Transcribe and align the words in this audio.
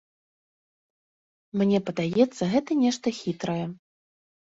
Мне 1.61 1.79
падаецца, 1.89 2.43
гэта 2.55 2.71
нешта 2.85 3.07
хітрае. 3.19 3.59